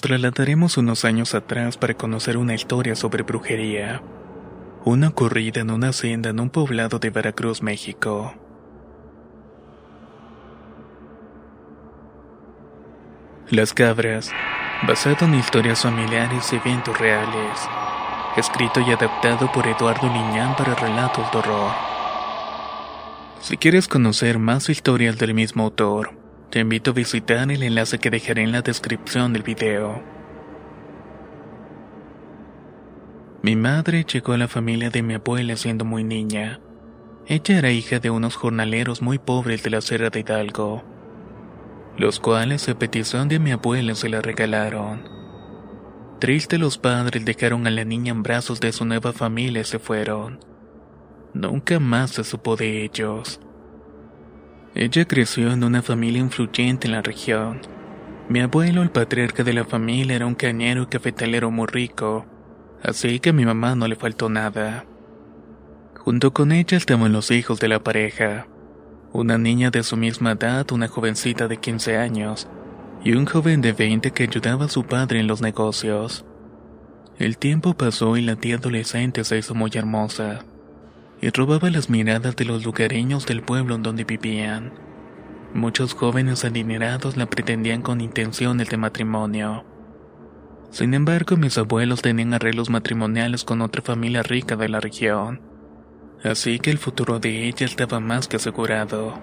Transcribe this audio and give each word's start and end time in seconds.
Nos 0.00 0.08
trasladaremos 0.08 0.78
unos 0.78 1.04
años 1.04 1.34
atrás 1.34 1.76
para 1.76 1.92
conocer 1.92 2.38
una 2.38 2.54
historia 2.54 2.96
sobre 2.96 3.22
brujería. 3.22 4.00
Una 4.86 5.08
ocurrida 5.08 5.60
en 5.60 5.70
una 5.70 5.90
hacienda 5.90 6.30
en 6.30 6.40
un 6.40 6.48
poblado 6.48 6.98
de 6.98 7.10
Veracruz, 7.10 7.60
México. 7.60 8.32
Las 13.50 13.74
Cabras, 13.74 14.30
basado 14.88 15.26
en 15.26 15.34
historias 15.34 15.82
familiares 15.82 16.50
y 16.50 16.56
eventos 16.56 16.98
reales. 16.98 17.60
Escrito 18.38 18.80
y 18.80 18.92
adaptado 18.92 19.52
por 19.52 19.66
Eduardo 19.66 20.06
Liñán 20.06 20.56
para 20.56 20.74
relatos 20.76 21.30
de 21.30 21.38
horror. 21.40 21.72
Si 23.42 23.58
quieres 23.58 23.86
conocer 23.86 24.38
más 24.38 24.70
historias 24.70 25.18
del 25.18 25.34
mismo 25.34 25.64
autor, 25.64 26.19
te 26.50 26.58
invito 26.58 26.90
a 26.90 26.94
visitar 26.94 27.50
el 27.50 27.62
enlace 27.62 27.98
que 27.98 28.10
dejaré 28.10 28.42
en 28.42 28.50
la 28.50 28.62
descripción 28.62 29.32
del 29.32 29.44
video. 29.44 30.02
Mi 33.42 33.54
madre 33.54 34.04
llegó 34.04 34.32
a 34.32 34.38
la 34.38 34.48
familia 34.48 34.90
de 34.90 35.02
mi 35.02 35.14
abuela 35.14 35.56
siendo 35.56 35.84
muy 35.84 36.02
niña. 36.02 36.60
Ella 37.26 37.58
era 37.58 37.70
hija 37.70 38.00
de 38.00 38.10
unos 38.10 38.34
jornaleros 38.34 39.00
muy 39.00 39.18
pobres 39.18 39.62
de 39.62 39.70
la 39.70 39.80
Sierra 39.80 40.10
de 40.10 40.20
Hidalgo, 40.20 40.82
los 41.96 42.18
cuales 42.18 42.68
a 42.68 42.76
petición 42.76 43.28
de 43.28 43.38
mi 43.38 43.52
abuela 43.52 43.94
se 43.94 44.08
la 44.08 44.20
regalaron. 44.20 45.08
Triste 46.18 46.58
los 46.58 46.76
padres 46.76 47.24
dejaron 47.24 47.66
a 47.68 47.70
la 47.70 47.84
niña 47.84 48.10
en 48.10 48.24
brazos 48.24 48.60
de 48.60 48.72
su 48.72 48.84
nueva 48.84 49.12
familia 49.12 49.62
y 49.62 49.64
se 49.64 49.78
fueron. 49.78 50.40
Nunca 51.32 51.78
más 51.78 52.10
se 52.10 52.24
supo 52.24 52.56
de 52.56 52.84
ellos. 52.84 53.40
Ella 54.74 55.04
creció 55.04 55.50
en 55.50 55.64
una 55.64 55.82
familia 55.82 56.20
influyente 56.20 56.86
en 56.86 56.92
la 56.92 57.02
región. 57.02 57.60
Mi 58.28 58.38
abuelo, 58.38 58.82
el 58.82 58.90
patriarca 58.90 59.42
de 59.42 59.52
la 59.52 59.64
familia, 59.64 60.14
era 60.14 60.26
un 60.26 60.36
cañero 60.36 60.84
y 60.84 60.86
cafetalero 60.86 61.50
muy 61.50 61.66
rico, 61.66 62.24
así 62.80 63.18
que 63.18 63.30
a 63.30 63.32
mi 63.32 63.44
mamá 63.44 63.74
no 63.74 63.88
le 63.88 63.96
faltó 63.96 64.28
nada. 64.28 64.84
Junto 65.98 66.32
con 66.32 66.52
ella 66.52 66.76
estaban 66.76 67.12
los 67.12 67.32
hijos 67.32 67.58
de 67.58 67.66
la 67.66 67.82
pareja, 67.82 68.46
una 69.12 69.38
niña 69.38 69.70
de 69.72 69.82
su 69.82 69.96
misma 69.96 70.32
edad, 70.32 70.70
una 70.70 70.86
jovencita 70.86 71.48
de 71.48 71.56
15 71.56 71.96
años, 71.96 72.46
y 73.02 73.14
un 73.14 73.26
joven 73.26 73.62
de 73.62 73.72
20 73.72 74.12
que 74.12 74.22
ayudaba 74.22 74.66
a 74.66 74.68
su 74.68 74.84
padre 74.84 75.18
en 75.18 75.26
los 75.26 75.42
negocios. 75.42 76.24
El 77.18 77.38
tiempo 77.38 77.74
pasó 77.74 78.16
y 78.16 78.22
la 78.22 78.36
tía 78.36 78.54
adolescente 78.54 79.24
se 79.24 79.36
hizo 79.36 79.56
muy 79.56 79.72
hermosa 79.74 80.44
y 81.20 81.30
robaba 81.30 81.70
las 81.70 81.90
miradas 81.90 82.34
de 82.36 82.44
los 82.44 82.64
lugareños 82.64 83.26
del 83.26 83.42
pueblo 83.42 83.74
en 83.74 83.82
donde 83.82 84.04
vivían. 84.04 84.72
Muchos 85.52 85.94
jóvenes 85.94 86.44
adinerados 86.44 87.16
la 87.16 87.26
pretendían 87.26 87.82
con 87.82 88.00
intenciones 88.00 88.70
de 88.70 88.76
matrimonio. 88.76 89.64
Sin 90.70 90.94
embargo, 90.94 91.36
mis 91.36 91.58
abuelos 91.58 92.00
tenían 92.00 92.32
arreglos 92.32 92.70
matrimoniales 92.70 93.44
con 93.44 93.60
otra 93.60 93.82
familia 93.82 94.22
rica 94.22 94.56
de 94.56 94.68
la 94.68 94.80
región, 94.80 95.40
así 96.22 96.58
que 96.58 96.70
el 96.70 96.78
futuro 96.78 97.18
de 97.18 97.48
ella 97.48 97.66
estaba 97.66 98.00
más 98.00 98.28
que 98.28 98.36
asegurado. 98.36 99.20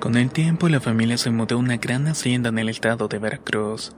Con 0.00 0.16
el 0.16 0.30
tiempo, 0.30 0.68
la 0.68 0.80
familia 0.80 1.16
se 1.18 1.30
mudó 1.30 1.56
a 1.56 1.58
una 1.58 1.76
gran 1.76 2.08
hacienda 2.08 2.48
en 2.48 2.58
el 2.58 2.68
estado 2.68 3.06
de 3.06 3.18
Veracruz, 3.18 3.92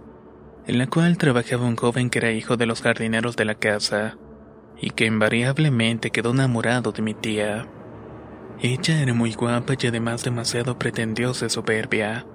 en 0.66 0.78
la 0.78 0.86
cual 0.86 1.16
trabajaba 1.16 1.66
un 1.66 1.76
joven 1.76 2.10
que 2.10 2.18
era 2.18 2.32
hijo 2.32 2.56
de 2.56 2.66
los 2.66 2.82
jardineros 2.82 3.34
de 3.36 3.44
la 3.46 3.54
casa 3.54 4.18
y 4.80 4.90
que 4.90 5.06
invariablemente 5.06 6.10
quedó 6.10 6.30
enamorado 6.30 6.92
de 6.92 7.02
mi 7.02 7.14
tía. 7.14 7.66
Ella 8.60 9.00
era 9.00 9.14
muy 9.14 9.32
guapa 9.32 9.74
y 9.80 9.86
además 9.86 10.24
demasiado 10.24 10.78
pretendiosa 10.78 11.46
y 11.46 11.50
soberbia. 11.50 12.26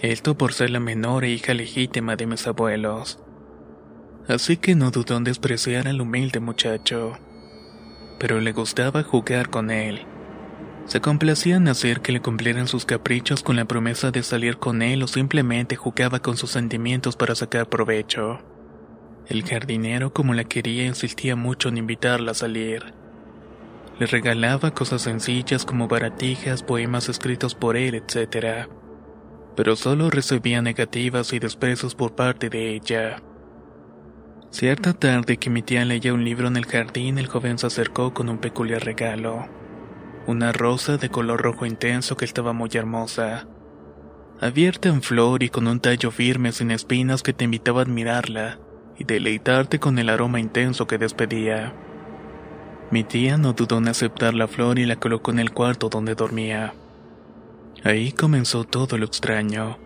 Esto 0.00 0.36
por 0.36 0.52
ser 0.52 0.70
la 0.70 0.80
menor 0.80 1.24
e 1.24 1.30
hija 1.30 1.54
legítima 1.54 2.16
de 2.16 2.26
mis 2.26 2.46
abuelos. 2.46 3.18
Así 4.28 4.56
que 4.56 4.74
no 4.74 4.90
dudó 4.90 5.16
en 5.16 5.24
despreciar 5.24 5.88
al 5.88 6.00
humilde 6.00 6.40
muchacho. 6.40 7.18
Pero 8.18 8.40
le 8.40 8.52
gustaba 8.52 9.02
jugar 9.02 9.50
con 9.50 9.70
él. 9.70 10.06
Se 10.86 11.00
complacía 11.00 11.56
en 11.56 11.68
hacer 11.68 12.00
que 12.00 12.12
le 12.12 12.20
cumplieran 12.20 12.66
sus 12.66 12.84
caprichos 12.84 13.42
con 13.42 13.56
la 13.56 13.64
promesa 13.64 14.10
de 14.10 14.22
salir 14.22 14.58
con 14.58 14.82
él 14.82 15.02
o 15.02 15.06
simplemente 15.06 15.76
jugaba 15.76 16.18
con 16.18 16.36
sus 16.36 16.50
sentimientos 16.50 17.16
para 17.16 17.34
sacar 17.34 17.68
provecho. 17.68 18.40
El 19.32 19.44
jardinero, 19.44 20.12
como 20.12 20.34
la 20.34 20.44
quería, 20.44 20.84
insistía 20.84 21.36
mucho 21.36 21.70
en 21.70 21.78
invitarla 21.78 22.32
a 22.32 22.34
salir. 22.34 22.92
Le 23.98 24.04
regalaba 24.04 24.74
cosas 24.74 25.00
sencillas 25.00 25.64
como 25.64 25.88
baratijas, 25.88 26.62
poemas 26.62 27.08
escritos 27.08 27.54
por 27.54 27.78
él, 27.78 27.94
etc. 27.94 28.68
Pero 29.56 29.74
solo 29.74 30.10
recibía 30.10 30.60
negativas 30.60 31.32
y 31.32 31.38
desprecios 31.38 31.94
por 31.94 32.14
parte 32.14 32.50
de 32.50 32.74
ella. 32.74 33.22
Cierta 34.50 34.92
tarde 34.92 35.38
que 35.38 35.48
mi 35.48 35.62
tía 35.62 35.86
leía 35.86 36.12
un 36.12 36.26
libro 36.26 36.48
en 36.48 36.58
el 36.58 36.66
jardín, 36.66 37.16
el 37.16 37.26
joven 37.26 37.56
se 37.56 37.68
acercó 37.68 38.12
con 38.12 38.28
un 38.28 38.36
peculiar 38.36 38.84
regalo. 38.84 39.48
Una 40.26 40.52
rosa 40.52 40.98
de 40.98 41.08
color 41.08 41.40
rojo 41.40 41.64
intenso 41.64 42.18
que 42.18 42.26
estaba 42.26 42.52
muy 42.52 42.68
hermosa. 42.74 43.46
Abierta 44.42 44.90
en 44.90 45.00
flor 45.00 45.42
y 45.42 45.48
con 45.48 45.68
un 45.68 45.80
tallo 45.80 46.10
firme 46.10 46.52
sin 46.52 46.70
espinas 46.70 47.22
que 47.22 47.32
te 47.32 47.44
invitaba 47.44 47.80
a 47.80 47.84
admirarla 47.84 48.58
y 48.98 49.04
deleitarte 49.04 49.78
con 49.78 49.98
el 49.98 50.08
aroma 50.08 50.40
intenso 50.40 50.86
que 50.86 50.98
despedía. 50.98 51.74
Mi 52.90 53.04
tía 53.04 53.38
no 53.38 53.54
dudó 53.54 53.78
en 53.78 53.88
aceptar 53.88 54.34
la 54.34 54.48
flor 54.48 54.78
y 54.78 54.86
la 54.86 54.96
colocó 54.96 55.30
en 55.30 55.38
el 55.38 55.52
cuarto 55.52 55.88
donde 55.88 56.14
dormía. 56.14 56.74
Ahí 57.84 58.12
comenzó 58.12 58.64
todo 58.64 58.98
lo 58.98 59.06
extraño. 59.06 59.78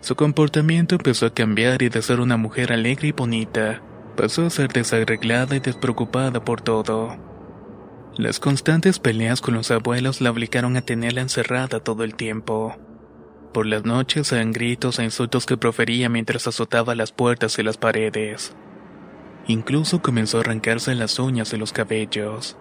Su 0.00 0.14
comportamiento 0.14 0.96
empezó 0.96 1.26
a 1.26 1.34
cambiar 1.34 1.82
y 1.82 1.88
de 1.88 2.02
ser 2.02 2.20
una 2.20 2.36
mujer 2.36 2.72
alegre 2.72 3.08
y 3.08 3.12
bonita, 3.12 3.82
pasó 4.16 4.46
a 4.46 4.50
ser 4.50 4.72
desarreglada 4.72 5.56
y 5.56 5.60
despreocupada 5.60 6.44
por 6.44 6.60
todo. 6.60 7.16
Las 8.16 8.38
constantes 8.38 8.98
peleas 8.98 9.40
con 9.40 9.54
los 9.54 9.70
abuelos 9.70 10.20
la 10.20 10.30
obligaron 10.30 10.76
a 10.76 10.82
tenerla 10.82 11.22
encerrada 11.22 11.80
todo 11.80 12.04
el 12.04 12.14
tiempo. 12.14 12.76
Por 13.56 13.64
las 13.64 13.86
noches 13.86 14.30
eran 14.32 14.52
gritos 14.52 14.98
e 14.98 15.04
insultos 15.04 15.46
que 15.46 15.56
profería 15.56 16.10
mientras 16.10 16.46
azotaba 16.46 16.94
las 16.94 17.10
puertas 17.10 17.58
y 17.58 17.62
las 17.62 17.78
paredes. 17.78 18.54
Incluso 19.46 20.02
comenzó 20.02 20.36
a 20.36 20.40
arrancarse 20.40 20.94
las 20.94 21.18
uñas 21.18 21.54
y 21.54 21.56
los 21.56 21.72
cabellos. 21.72 22.58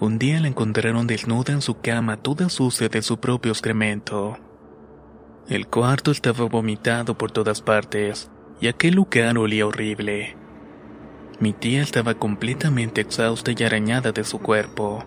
Un 0.00 0.18
día 0.18 0.40
la 0.40 0.48
encontraron 0.48 1.06
desnuda 1.06 1.52
en 1.52 1.60
su 1.60 1.82
cama, 1.82 2.16
toda 2.16 2.48
sucia 2.48 2.88
de 2.88 3.02
su 3.02 3.20
propio 3.20 3.52
excremento. 3.52 4.38
El 5.50 5.66
cuarto 5.66 6.12
estaba 6.12 6.46
vomitado 6.46 7.18
por 7.18 7.30
todas 7.30 7.60
partes, 7.60 8.30
y 8.58 8.68
aquel 8.68 8.94
lugar 8.94 9.36
olía 9.36 9.66
horrible. 9.66 10.34
Mi 11.40 11.52
tía 11.52 11.82
estaba 11.82 12.14
completamente 12.14 13.02
exhausta 13.02 13.52
y 13.54 13.62
arañada 13.62 14.12
de 14.12 14.24
su 14.24 14.38
cuerpo 14.38 15.04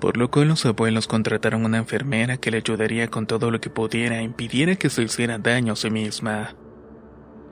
por 0.00 0.16
lo 0.16 0.30
cual 0.30 0.48
los 0.48 0.66
abuelos 0.66 1.06
contrataron 1.06 1.64
una 1.64 1.78
enfermera 1.78 2.36
que 2.36 2.50
le 2.50 2.58
ayudaría 2.58 3.08
con 3.08 3.26
todo 3.26 3.50
lo 3.50 3.60
que 3.60 3.70
pudiera 3.70 4.18
e 4.18 4.22
impidiera 4.22 4.76
que 4.76 4.90
se 4.90 5.02
hiciera 5.02 5.38
daño 5.38 5.72
a 5.72 5.76
sí 5.76 5.90
misma. 5.90 6.54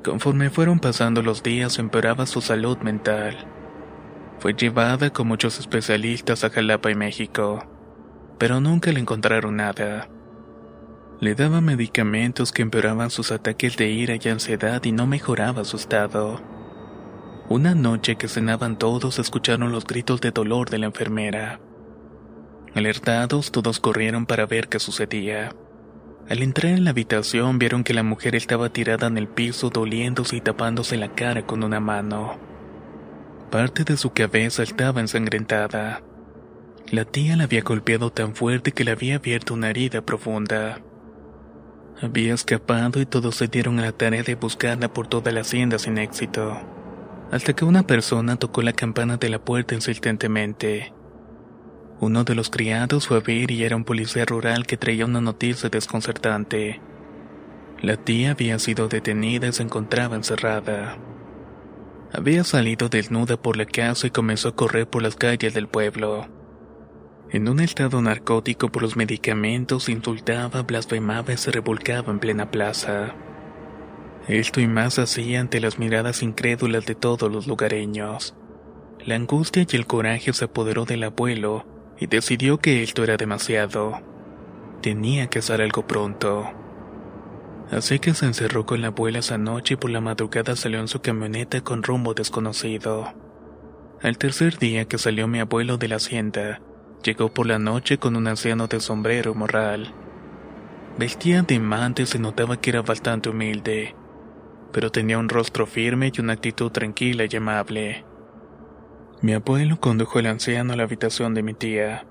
Conforme 0.04 0.50
fueron 0.50 0.80
pasando 0.80 1.22
los 1.22 1.42
días 1.42 1.78
empeoraba 1.78 2.26
su 2.26 2.42
salud 2.42 2.78
mental. 2.78 3.46
Fue 4.38 4.52
llevada 4.52 5.10
con 5.10 5.26
muchos 5.26 5.58
especialistas 5.58 6.44
a 6.44 6.50
Jalapa 6.50 6.90
y 6.90 6.94
México, 6.94 7.64
pero 8.38 8.60
nunca 8.60 8.92
le 8.92 9.00
encontraron 9.00 9.56
nada. 9.56 10.08
Le 11.20 11.34
daba 11.34 11.62
medicamentos 11.62 12.52
que 12.52 12.60
empeoraban 12.60 13.08
sus 13.08 13.32
ataques 13.32 13.78
de 13.78 13.88
ira 13.88 14.16
y 14.20 14.28
ansiedad 14.28 14.84
y 14.84 14.92
no 14.92 15.06
mejoraba 15.06 15.64
su 15.64 15.76
estado. 15.76 16.42
Una 17.48 17.74
noche 17.74 18.16
que 18.16 18.28
cenaban 18.28 18.78
todos 18.78 19.18
escucharon 19.18 19.72
los 19.72 19.86
gritos 19.86 20.20
de 20.20 20.32
dolor 20.32 20.68
de 20.68 20.78
la 20.78 20.86
enfermera. 20.86 21.60
Alertados, 22.74 23.52
todos 23.52 23.80
corrieron 23.80 24.26
para 24.26 24.46
ver 24.46 24.68
qué 24.68 24.78
sucedía. 24.78 25.54
Al 26.28 26.42
entrar 26.42 26.72
en 26.72 26.84
la 26.84 26.90
habitación 26.90 27.58
vieron 27.58 27.84
que 27.84 27.94
la 27.94 28.02
mujer 28.02 28.34
estaba 28.34 28.70
tirada 28.70 29.06
en 29.06 29.18
el 29.18 29.28
piso 29.28 29.70
doliéndose 29.70 30.36
y 30.36 30.40
tapándose 30.40 30.96
la 30.96 31.14
cara 31.14 31.46
con 31.46 31.62
una 31.62 31.80
mano. 31.80 32.38
Parte 33.50 33.84
de 33.84 33.96
su 33.96 34.10
cabeza 34.12 34.62
estaba 34.62 35.00
ensangrentada. 35.00 36.02
La 36.90 37.04
tía 37.04 37.36
la 37.36 37.44
había 37.44 37.62
golpeado 37.62 38.10
tan 38.10 38.34
fuerte 38.34 38.72
que 38.72 38.84
le 38.84 38.90
había 38.90 39.16
abierto 39.16 39.54
una 39.54 39.70
herida 39.70 40.02
profunda. 40.02 40.80
Había 42.00 42.34
escapado 42.34 43.00
y 43.00 43.06
todos 43.06 43.36
se 43.36 43.46
dieron 43.46 43.78
a 43.78 43.82
la 43.82 43.92
tarea 43.92 44.22
de 44.22 44.34
buscarla 44.34 44.92
por 44.92 45.06
toda 45.06 45.30
la 45.30 45.42
hacienda 45.42 45.78
sin 45.78 45.98
éxito 45.98 46.58
hasta 47.30 47.52
que 47.52 47.64
una 47.64 47.84
persona 47.84 48.36
tocó 48.36 48.62
la 48.62 48.72
campana 48.72 49.16
de 49.16 49.28
la 49.28 49.40
puerta 49.40 49.74
insistentemente. 49.74 50.92
Uno 52.00 52.24
de 52.24 52.34
los 52.34 52.50
criados 52.50 53.06
fue 53.06 53.18
a 53.18 53.20
ver 53.20 53.50
y 53.50 53.62
era 53.62 53.76
un 53.76 53.84
policía 53.84 54.24
rural 54.24 54.66
que 54.66 54.76
traía 54.76 55.04
una 55.04 55.20
noticia 55.20 55.68
desconcertante. 55.68 56.80
La 57.80 57.96
tía 57.96 58.32
había 58.32 58.58
sido 58.58 58.88
detenida 58.88 59.46
y 59.46 59.52
se 59.52 59.62
encontraba 59.62 60.16
encerrada. 60.16 60.98
Había 62.12 62.44
salido 62.44 62.88
desnuda 62.88 63.36
por 63.36 63.56
la 63.56 63.64
casa 63.64 64.06
y 64.06 64.10
comenzó 64.10 64.48
a 64.48 64.56
correr 64.56 64.88
por 64.88 65.02
las 65.02 65.16
calles 65.16 65.54
del 65.54 65.68
pueblo. 65.68 66.26
En 67.30 67.48
un 67.48 67.60
estado 67.60 68.00
narcótico 68.02 68.70
por 68.70 68.82
los 68.82 68.96
medicamentos, 68.96 69.88
insultaba, 69.88 70.62
blasfemaba 70.62 71.32
y 71.32 71.36
se 71.36 71.50
revolcaba 71.50 72.12
en 72.12 72.18
plena 72.18 72.50
plaza. 72.50 73.14
Esto 74.28 74.60
y 74.60 74.66
más 74.66 74.98
hacía 74.98 75.40
ante 75.40 75.60
las 75.60 75.78
miradas 75.78 76.22
incrédulas 76.22 76.86
de 76.86 76.94
todos 76.94 77.30
los 77.30 77.46
lugareños. 77.46 78.34
La 79.04 79.16
angustia 79.16 79.66
y 79.68 79.76
el 79.76 79.86
coraje 79.86 80.32
se 80.32 80.46
apoderó 80.46 80.84
del 80.84 81.02
abuelo 81.04 81.73
y 81.98 82.06
decidió 82.06 82.58
que 82.58 82.82
esto 82.82 83.04
era 83.04 83.16
demasiado. 83.16 84.00
Tenía 84.82 85.28
que 85.28 85.38
hacer 85.38 85.62
algo 85.62 85.86
pronto. 85.86 86.44
Así 87.70 87.98
que 87.98 88.14
se 88.14 88.26
encerró 88.26 88.66
con 88.66 88.82
la 88.82 88.88
abuela 88.88 89.20
esa 89.20 89.38
noche 89.38 89.74
y 89.74 89.76
por 89.76 89.90
la 89.90 90.00
madrugada 90.00 90.56
salió 90.56 90.80
en 90.80 90.88
su 90.88 91.00
camioneta 91.00 91.60
con 91.62 91.82
rumbo 91.82 92.14
desconocido. 92.14 93.12
Al 94.02 94.18
tercer 94.18 94.58
día 94.58 94.84
que 94.84 94.98
salió 94.98 95.26
mi 95.28 95.40
abuelo 95.40 95.78
de 95.78 95.88
la 95.88 95.96
hacienda, 95.96 96.60
llegó 97.02 97.32
por 97.32 97.46
la 97.46 97.58
noche 97.58 97.98
con 97.98 98.16
un 98.16 98.26
anciano 98.26 98.66
de 98.66 98.80
sombrero 98.80 99.34
morral. 99.34 99.94
Vestía 100.98 101.42
de 101.42 101.58
mante 101.58 102.02
y 102.02 102.06
se 102.06 102.18
notaba 102.18 102.60
que 102.60 102.70
era 102.70 102.82
bastante 102.82 103.30
humilde 103.30 103.94
pero 104.74 104.90
tenía 104.90 105.18
un 105.18 105.28
rostro 105.28 105.66
firme 105.66 106.10
y 106.12 106.20
una 106.20 106.32
actitud 106.32 106.68
tranquila 106.72 107.26
y 107.30 107.36
amable. 107.36 108.04
Mi 109.24 109.32
abuelo 109.32 109.80
condujo 109.80 110.18
al 110.18 110.26
anciano 110.26 110.74
a 110.74 110.76
la 110.76 110.82
habitación 110.82 111.32
de 111.32 111.42
mi 111.42 111.54
tía. 111.54 112.04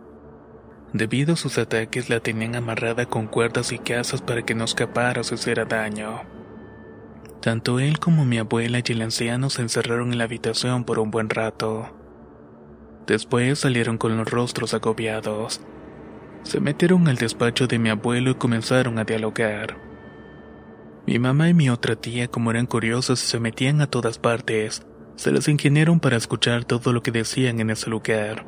Debido 0.94 1.34
a 1.34 1.38
sus 1.38 1.60
ataques 1.60 2.10
la 2.10 2.22
tenían 2.22 2.56
amarrada 2.56 3.06
con 3.06 3.28
cuerdas 3.28 3.72
y 3.72 3.78
casas 3.78 4.24
para 4.24 4.42
que 4.42 4.56
no 4.56 4.64
escapara 4.64 5.22
o 5.22 5.24
se 5.24 5.54
daño. 5.54 6.22
Tanto 7.40 7.80
él 7.80 8.00
como 8.00 8.26
mi 8.26 8.40
abuela 8.40 8.80
y 8.80 8.92
el 8.92 9.04
anciano 9.04 9.52
se 9.52 9.62
encerraron 9.62 10.12
en 10.12 10.18
la 10.18 10.24
habitación 10.24 10.86
por 10.86 10.98
un 10.98 11.12
buen 11.12 11.30
rato. 11.30 11.96
Después 13.06 13.60
salieron 13.60 14.00
con 14.00 14.18
los 14.18 14.28
rostros 14.28 14.74
agobiados. 14.74 15.62
Se 16.42 16.62
metieron 16.62 17.08
al 17.08 17.18
despacho 17.18 17.68
de 17.68 17.78
mi 17.78 17.90
abuelo 17.90 18.32
y 18.32 18.36
comenzaron 18.36 18.98
a 18.98 19.04
dialogar. 19.04 19.78
Mi 21.06 21.20
mamá 21.20 21.48
y 21.48 21.54
mi 21.54 21.70
otra 21.70 21.96
tía, 21.96 22.28
como 22.28 22.50
eran 22.50 22.66
curiosos 22.66 23.24
y 23.24 23.28
se 23.28 23.40
metían 23.40 23.82
a 23.82 23.88
todas 23.88 24.18
partes, 24.18 24.84
se 25.16 25.32
las 25.32 25.48
ingeniaron 25.48 26.00
para 26.00 26.18
escuchar 26.18 26.66
todo 26.66 26.94
lo 26.94 27.04
que 27.04 27.12
decían 27.12 27.60
en 27.60 27.70
ese 27.70 27.90
lugar. 27.90 28.46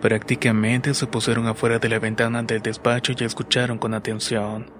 Prácticamente 0.00 0.94
se 0.94 1.06
pusieron 1.06 1.46
afuera 1.46 1.78
de 1.78 1.88
la 1.88 1.98
ventana 1.98 2.42
del 2.42 2.62
despacho 2.62 3.12
y 3.18 3.24
escucharon 3.24 3.78
con 3.78 3.94
atención. 3.94 4.70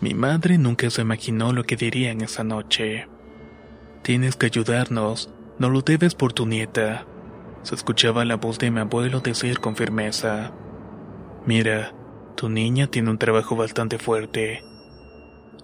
Mi 0.00 0.14
madre 0.14 0.58
nunca 0.58 0.90
se 0.90 1.02
imaginó 1.02 1.52
lo 1.52 1.64
que 1.64 1.76
dirían 1.76 2.20
esa 2.20 2.44
noche. 2.44 3.08
Tienes 4.02 4.36
que 4.36 4.46
ayudarnos, 4.46 5.30
no 5.58 5.70
lo 5.70 5.80
debes 5.80 6.14
por 6.14 6.32
tu 6.32 6.46
nieta. 6.46 7.06
Se 7.62 7.74
escuchaba 7.74 8.24
la 8.24 8.36
voz 8.36 8.58
de 8.58 8.70
mi 8.70 8.80
abuelo 8.80 9.20
decir 9.20 9.60
con 9.60 9.76
firmeza. 9.76 10.52
Mira, 11.46 11.94
tu 12.36 12.50
niña 12.50 12.88
tiene 12.88 13.10
un 13.10 13.18
trabajo 13.18 13.56
bastante 13.56 13.98
fuerte 13.98 14.62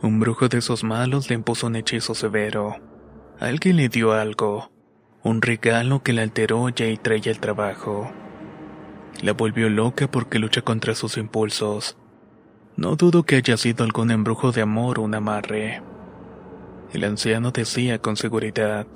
un 0.03 0.19
brujo 0.19 0.49
de 0.49 0.59
esos 0.59 0.83
malos 0.83 1.29
le 1.29 1.35
impuso 1.35 1.67
un 1.67 1.77
hechizo 1.77 2.15
severo. 2.15 2.77
Alguien 3.41 3.79
le 3.79 3.89
dio 3.89 4.13
algo, 4.13 4.71
un 5.23 5.41
regalo 5.41 6.03
que 6.03 6.13
la 6.13 6.21
alteró 6.21 6.69
y 6.69 6.99
traía 6.99 7.33
el 7.33 7.41
trabajo. 7.41 8.13
La 9.23 9.33
volvió 9.33 9.71
loca 9.71 10.11
porque 10.11 10.39
lucha 10.39 10.61
contra 10.61 10.95
sus 10.95 11.17
impulsos. 11.17 11.97
No 12.77 12.97
dudo 12.97 13.23
que 13.23 13.37
haya 13.37 13.57
sido 13.57 13.83
algún 13.85 14.11
embrujo 14.11 14.53
de 14.53 14.61
amor 14.61 14.99
o 14.99 15.03
un 15.05 15.15
amarre. 15.15 15.83
El 16.93 17.03
anciano 17.03 17.51
decía 17.51 17.99
con 17.99 18.19
seguridad. 18.19 18.87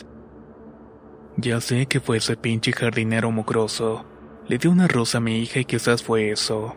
Ya 1.39 1.63
sé 1.63 1.87
que 1.87 2.01
fue 2.01 2.19
ese 2.19 2.37
pinche 2.37 2.73
jardinero 2.73 3.31
mugroso. 3.31 4.05
Le 4.47 4.59
dio 4.59 4.71
una 4.71 4.89
rosa 4.89 5.19
a 5.19 5.21
mi 5.23 5.39
hija 5.39 5.61
y 5.61 5.65
quizás 5.65 6.03
fue 6.03 6.31
eso. 6.31 6.77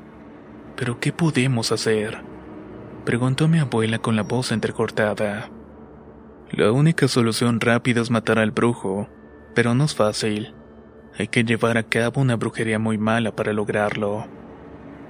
Pero 0.77 1.01
¿qué 1.01 1.11
podemos 1.11 1.73
hacer? 1.73 2.23
Preguntó 3.03 3.49
mi 3.49 3.59
abuela 3.59 3.99
con 3.99 4.15
la 4.15 4.23
voz 4.23 4.53
entrecortada. 4.53 5.49
La 6.51 6.71
única 6.71 7.09
solución 7.09 7.59
rápida 7.59 8.01
es 8.01 8.09
matar 8.09 8.39
al 8.39 8.51
brujo, 8.51 9.09
pero 9.53 9.75
no 9.75 9.83
es 9.83 9.95
fácil. 9.95 10.53
Hay 11.19 11.27
que 11.27 11.43
llevar 11.43 11.77
a 11.77 11.83
cabo 11.83 12.21
una 12.21 12.37
brujería 12.37 12.79
muy 12.79 12.97
mala 12.97 13.35
para 13.35 13.51
lograrlo. 13.51 14.25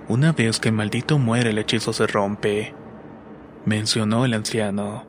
Una 0.07 0.31
vez 0.31 0.59
que 0.59 0.69
el 0.69 0.75
maldito 0.75 1.19
muere 1.19 1.51
el 1.51 1.59
hechizo 1.59 1.93
se 1.93 2.07
rompe, 2.07 2.73
mencionó 3.65 4.25
el 4.25 4.33
anciano. 4.33 5.05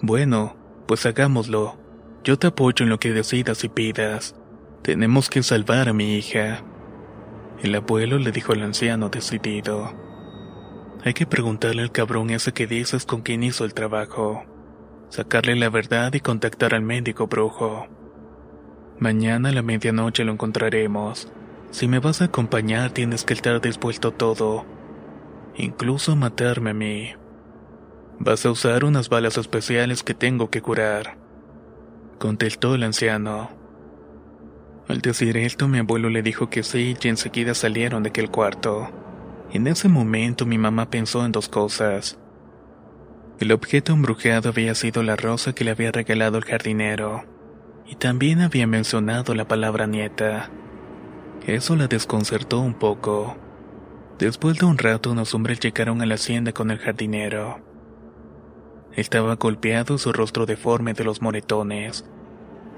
Bueno, 0.00 0.56
pues 0.86 1.04
hagámoslo. 1.06 1.76
Yo 2.22 2.38
te 2.38 2.48
apoyo 2.48 2.84
en 2.84 2.90
lo 2.90 3.00
que 3.00 3.12
decidas 3.12 3.64
y 3.64 3.68
pidas. 3.68 4.36
Tenemos 4.82 5.28
que 5.28 5.42
salvar 5.42 5.88
a 5.88 5.92
mi 5.92 6.16
hija. 6.16 6.62
El 7.62 7.74
abuelo 7.74 8.18
le 8.18 8.30
dijo 8.30 8.52
al 8.52 8.62
anciano 8.62 9.08
decidido. 9.08 9.92
Hay 11.04 11.14
que 11.14 11.26
preguntarle 11.26 11.82
al 11.82 11.90
cabrón 11.92 12.30
ese 12.30 12.52
que 12.52 12.66
dices 12.66 13.06
con 13.06 13.22
quién 13.22 13.42
hizo 13.42 13.64
el 13.64 13.74
trabajo. 13.74 14.44
Sacarle 15.08 15.56
la 15.56 15.70
verdad 15.70 16.12
y 16.14 16.20
contactar 16.20 16.74
al 16.74 16.82
médico 16.82 17.26
brujo. 17.26 17.86
Mañana 18.98 19.50
a 19.50 19.52
la 19.52 19.62
medianoche 19.62 20.24
lo 20.24 20.32
encontraremos. 20.32 21.28
Si 21.70 21.88
me 21.88 21.98
vas 21.98 22.22
a 22.22 22.26
acompañar 22.26 22.90
tienes 22.90 23.24
que 23.24 23.34
estar 23.34 23.60
dispuesto 23.60 24.12
todo. 24.12 24.64
Incluso 25.56 26.16
matarme 26.16 26.70
a 26.70 26.74
mí. 26.74 27.12
Vas 28.18 28.46
a 28.46 28.50
usar 28.50 28.84
unas 28.84 29.08
balas 29.08 29.36
especiales 29.38 30.02
que 30.02 30.14
tengo 30.14 30.50
que 30.50 30.62
curar. 30.62 31.16
Contestó 32.18 32.74
el 32.74 32.82
anciano. 32.82 33.50
Al 34.88 35.00
decir 35.00 35.36
esto 35.36 35.68
mi 35.68 35.78
abuelo 35.78 36.08
le 36.08 36.22
dijo 36.22 36.48
que 36.48 36.62
sí 36.62 36.96
y 37.00 37.08
enseguida 37.08 37.54
salieron 37.54 38.02
de 38.02 38.10
aquel 38.10 38.30
cuarto. 38.30 38.88
En 39.52 39.66
ese 39.66 39.88
momento 39.88 40.46
mi 40.46 40.58
mamá 40.58 40.90
pensó 40.90 41.24
en 41.24 41.32
dos 41.32 41.48
cosas. 41.48 42.18
El 43.38 43.52
objeto 43.52 43.92
embrujado 43.92 44.48
había 44.48 44.74
sido 44.74 45.02
la 45.02 45.14
rosa 45.14 45.54
que 45.54 45.64
le 45.64 45.70
había 45.70 45.92
regalado 45.92 46.38
el 46.38 46.44
jardinero, 46.44 47.24
y 47.86 47.96
también 47.96 48.40
había 48.40 48.66
mencionado 48.66 49.34
la 49.34 49.46
palabra 49.46 49.86
nieta. 49.86 50.50
Eso 51.46 51.76
la 51.76 51.86
desconcertó 51.86 52.60
un 52.60 52.72
poco. 52.72 53.36
Después 54.18 54.58
de 54.58 54.64
un 54.64 54.78
rato 54.78 55.10
unos 55.10 55.34
hombres 55.34 55.60
llegaron 55.60 56.00
a 56.00 56.06
la 56.06 56.14
hacienda 56.14 56.52
con 56.52 56.70
el 56.70 56.78
jardinero. 56.78 57.60
Estaba 58.94 59.34
golpeado 59.34 59.98
su 59.98 60.14
rostro 60.14 60.46
deforme 60.46 60.94
de 60.94 61.04
los 61.04 61.20
moretones. 61.20 62.06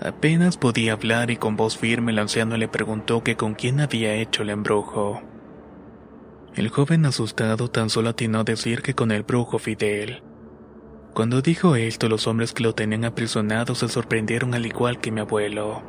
Apenas 0.00 0.56
podía 0.56 0.94
hablar 0.94 1.30
y 1.30 1.36
con 1.36 1.56
voz 1.56 1.78
firme 1.78 2.10
el 2.10 2.18
anciano 2.18 2.56
le 2.56 2.66
preguntó 2.66 3.22
que 3.22 3.36
con 3.36 3.54
quién 3.54 3.78
había 3.78 4.14
hecho 4.14 4.42
el 4.42 4.50
embrujo. 4.50 5.22
El 6.56 6.68
joven 6.68 7.06
asustado 7.06 7.70
tan 7.70 7.88
solo 7.88 8.08
atinó 8.08 8.40
a 8.40 8.44
decir 8.44 8.82
que 8.82 8.94
con 8.94 9.12
el 9.12 9.22
brujo 9.22 9.60
Fidel. 9.60 10.22
Cuando 11.18 11.42
dijo 11.42 11.74
esto, 11.74 12.08
los 12.08 12.28
hombres 12.28 12.52
que 12.52 12.62
lo 12.62 12.76
tenían 12.76 13.04
aprisionado 13.04 13.74
se 13.74 13.88
sorprendieron 13.88 14.54
al 14.54 14.64
igual 14.66 15.00
que 15.00 15.10
mi 15.10 15.20
abuelo. 15.20 15.82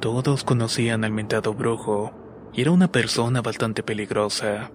Todos 0.00 0.44
conocían 0.44 1.02
al 1.02 1.10
mentado 1.10 1.54
brujo, 1.54 2.12
y 2.52 2.60
era 2.60 2.70
una 2.70 2.92
persona 2.92 3.42
bastante 3.42 3.82
peligrosa. 3.82 4.70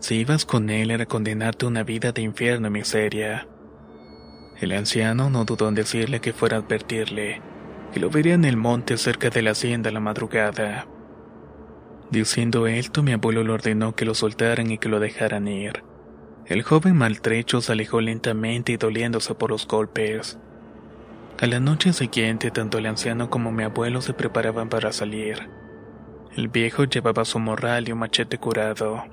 Si 0.00 0.16
ibas 0.16 0.44
con 0.44 0.70
él 0.70 0.90
era 0.90 1.06
condenarte 1.06 1.66
a 1.66 1.68
una 1.68 1.84
vida 1.84 2.10
de 2.10 2.22
infierno 2.22 2.66
y 2.66 2.70
miseria. 2.72 3.46
El 4.60 4.72
anciano 4.72 5.30
no 5.30 5.44
dudó 5.44 5.68
en 5.68 5.76
decirle 5.76 6.20
que 6.20 6.32
fuera 6.32 6.56
a 6.56 6.60
advertirle, 6.60 7.42
que 7.92 8.00
lo 8.00 8.10
vería 8.10 8.34
en 8.34 8.44
el 8.44 8.56
monte 8.56 8.96
cerca 8.96 9.30
de 9.30 9.42
la 9.42 9.52
hacienda 9.52 9.90
a 9.90 9.92
la 9.92 10.00
madrugada. 10.00 10.88
Diciendo 12.10 12.66
esto, 12.66 13.04
mi 13.04 13.12
abuelo 13.12 13.44
le 13.44 13.52
ordenó 13.52 13.94
que 13.94 14.04
lo 14.04 14.16
soltaran 14.16 14.72
y 14.72 14.78
que 14.78 14.88
lo 14.88 14.98
dejaran 14.98 15.46
ir. 15.46 15.93
El 16.46 16.62
joven 16.62 16.96
maltrecho 16.96 17.62
se 17.62 17.72
alejó 17.72 18.02
lentamente 18.02 18.72
y 18.72 18.76
doliéndose 18.76 19.34
por 19.34 19.50
los 19.50 19.66
golpes. 19.66 20.38
A 21.40 21.46
la 21.46 21.58
noche 21.58 21.92
siguiente, 21.94 22.50
tanto 22.50 22.78
el 22.78 22.86
anciano 22.86 23.30
como 23.30 23.50
mi 23.50 23.64
abuelo 23.64 24.02
se 24.02 24.12
preparaban 24.12 24.68
para 24.68 24.92
salir. 24.92 25.48
El 26.36 26.48
viejo 26.48 26.84
llevaba 26.84 27.24
su 27.24 27.38
morral 27.38 27.88
y 27.88 27.92
un 27.92 27.98
machete 27.98 28.38
curado. 28.38 29.04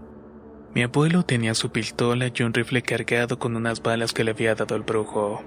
Mi 0.74 0.84
abuelo 0.84 1.24
tenía 1.24 1.54
su 1.54 1.72
pistola 1.72 2.30
y 2.34 2.44
un 2.44 2.54
rifle 2.54 2.82
cargado 2.82 3.40
con 3.40 3.56
unas 3.56 3.82
balas 3.82 4.14
que 4.14 4.24
le 4.24 4.32
había 4.32 4.56
dado 4.56 4.76
el 4.76 4.84
brujo. 4.84 5.42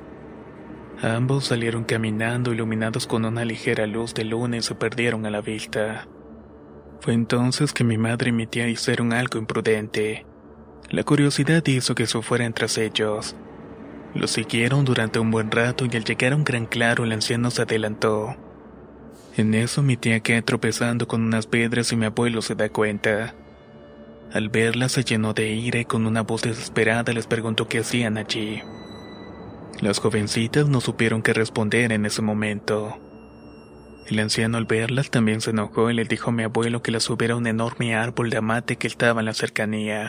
Ambos 1.03 1.47
salieron 1.47 1.85
caminando 1.85 2.53
iluminados 2.53 3.07
con 3.07 3.27
una 3.27 3.45
ligera 3.45 3.87
luz 3.87 4.15
de 4.15 4.25
luna 4.25 4.57
y 4.57 4.63
se 4.63 4.75
perdieron 4.75 5.27
a 5.27 5.31
la 5.31 5.43
vista. 5.43 6.09
Fue 7.01 7.13
entonces 7.13 7.75
que 7.75 7.85
mi 7.85 7.99
madre 7.99 8.31
y 8.31 8.33
mi 8.33 8.47
tía 8.47 8.69
hicieron 8.69 9.13
algo 9.13 9.39
imprudente. 9.39 10.25
La 10.91 11.03
curiosidad 11.03 11.67
hizo 11.67 11.95
que 11.95 12.07
se 12.07 12.21
fueran 12.23 12.53
tras 12.53 12.79
ellos. 12.79 13.35
Lo 14.15 14.29
siguieron 14.29 14.85
durante 14.85 15.19
un 15.19 15.31
buen 15.31 15.51
rato 15.51 15.87
y 15.91 15.97
al 15.97 16.05
llegar 16.05 16.33
a 16.33 16.37
un 16.37 16.45
gran 16.45 16.67
claro 16.67 17.05
el 17.05 17.13
anciano 17.13 17.51
se 17.51 17.63
adelantó. 17.63 18.37
En 19.37 19.55
eso 19.55 19.83
mi 19.83 19.97
tía 19.97 20.21
queda 20.21 20.43
tropezando 20.43 21.09
con 21.09 21.23
unas 21.23 21.47
piedras 21.47 21.91
y 21.91 21.97
mi 21.97 22.07
abuelo 22.07 22.41
se 22.43 22.55
da 22.55 22.69
cuenta. 22.69 23.35
Al 24.33 24.49
verla 24.49 24.89
se 24.89 25.03
llenó 25.03 25.33
de 25.33 25.53
ira 25.53 25.81
y 25.81 25.85
con 25.85 26.07
una 26.07 26.23
voz 26.23 26.43
desesperada 26.43 27.13
les 27.13 27.27
preguntó 27.27 27.67
qué 27.67 27.81
hacían 27.81 28.17
allí. 28.17 28.63
Las 29.81 29.99
jovencitas 29.99 30.69
no 30.69 30.81
supieron 30.81 31.23
qué 31.23 31.33
responder 31.33 31.91
en 31.91 32.07
ese 32.07 32.23
momento. 32.23 32.97
El 34.07 34.21
anciano 34.21 34.59
al 34.59 34.67
verlas 34.67 35.11
también 35.11 35.41
se 35.41 35.51
enojó 35.51 35.91
y 35.91 35.95
le 35.95 36.05
dijo 36.05 36.31
a 36.31 36.33
mi 36.33 36.45
abuelo 36.45 36.83
que 36.83 36.93
las 36.93 37.05
subiera 37.05 37.35
a 37.35 37.37
un 37.37 37.47
enorme 37.47 37.97
árbol 37.97 38.31
de 38.31 38.37
amate 38.37 38.77
que 38.77 38.87
estaba 38.87 39.21
en 39.21 39.27
la 39.27 39.35
cercanía. 39.35 40.09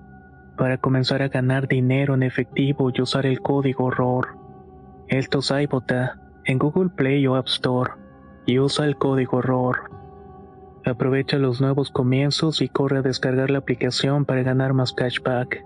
para 0.57 0.77
comenzar 0.77 1.21
a 1.21 1.27
ganar 1.27 1.67
dinero 1.67 2.13
en 2.13 2.23
efectivo 2.23 2.91
y 2.93 3.01
usar 3.01 3.25
el 3.25 3.41
código 3.41 3.89
ROR. 3.89 4.37
Esto 5.07 5.39
es 5.39 5.51
iBota 5.51 6.19
en 6.45 6.57
Google 6.57 6.89
Play 6.89 7.25
o 7.27 7.35
App 7.35 7.47
Store 7.47 7.91
y 8.45 8.59
usa 8.59 8.85
el 8.85 8.95
código 8.95 9.41
ROR. 9.41 9.89
Aprovecha 10.85 11.37
los 11.37 11.61
nuevos 11.61 11.91
comienzos 11.91 12.61
y 12.61 12.69
corre 12.69 12.99
a 12.99 13.01
descargar 13.01 13.51
la 13.51 13.59
aplicación 13.59 14.25
para 14.25 14.43
ganar 14.43 14.73
más 14.73 14.93
cashback. 14.93 15.63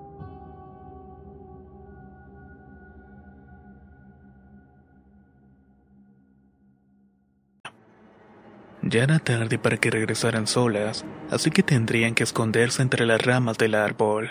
Ya 8.87 9.03
era 9.03 9.17
tarde 9.17 9.57
para 9.57 9.77
que 9.77 9.89
regresaran 9.89 10.45
solas, 10.45 11.05
así 11.31 11.49
que 11.49 11.63
tendrían 11.63 12.13
que 12.13 12.23
esconderse 12.23 12.83
entre 12.83 13.07
las 13.07 13.25
ramas 13.25 13.57
del 13.57 13.73
árbol. 13.73 14.29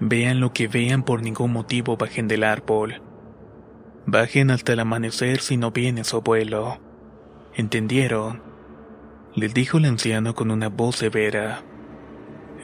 Vean 0.00 0.40
lo 0.40 0.52
que 0.52 0.68
vean, 0.68 1.02
por 1.02 1.22
ningún 1.22 1.52
motivo 1.52 1.96
bajen 1.96 2.28
del 2.28 2.44
árbol. 2.44 3.00
Bajen 4.06 4.50
hasta 4.50 4.72
el 4.72 4.80
amanecer 4.80 5.40
si 5.40 5.56
no 5.56 5.70
viene 5.70 6.04
su 6.04 6.16
abuelo. 6.16 6.78
¿Entendieron? 7.54 8.42
Les 9.34 9.54
dijo 9.54 9.78
el 9.78 9.84
anciano 9.86 10.34
con 10.34 10.50
una 10.50 10.68
voz 10.68 10.96
severa. 10.96 11.62